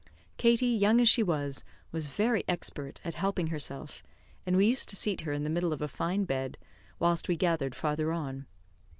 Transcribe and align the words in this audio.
Katie, 0.37 0.65
young 0.65 0.99
as 0.99 1.07
she 1.07 1.21
was, 1.21 1.63
was 1.91 2.07
very 2.07 2.43
expert 2.47 2.99
at 3.05 3.13
helping 3.13 3.47
herself, 3.53 4.01
and 4.47 4.57
we 4.57 4.65
used 4.65 4.89
to 4.89 4.95
seat 4.95 5.21
her 5.21 5.31
in 5.31 5.43
the 5.43 5.47
middle 5.51 5.71
of 5.73 5.81
a 5.83 5.87
fine 5.87 6.23
bed, 6.23 6.57
whilst 6.97 7.27
we 7.27 7.35
gathered 7.37 7.75
farther 7.75 8.11
on. 8.11 8.47